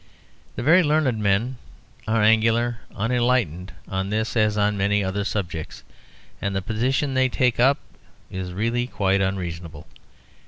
The 0.55 0.63
very 0.63 0.81
learned 0.81 1.19
men 1.21 1.59
are 2.07 2.23
angularly 2.23 2.77
unenlightened 2.95 3.71
on 3.87 4.09
this 4.09 4.35
as 4.35 4.57
on 4.57 4.75
many 4.75 5.03
other 5.03 5.23
subjects; 5.23 5.83
and 6.41 6.55
the 6.55 6.61
position 6.63 7.13
they 7.13 7.29
take 7.29 7.59
up 7.59 7.77
is 8.31 8.51
really 8.51 8.87
quite 8.87 9.21
unreasonable. 9.21 9.85